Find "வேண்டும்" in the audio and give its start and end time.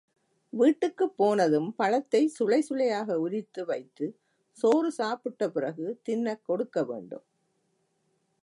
6.83-7.25